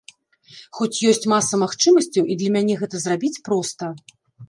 [0.77, 3.97] Хоць ёсць маса магчымасцяў і для мяне гэта зрабіць проста.